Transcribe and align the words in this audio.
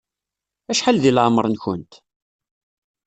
Acḥal 0.71 0.97
di 1.03 1.11
lɛemeṛ-nkent? 1.11 1.91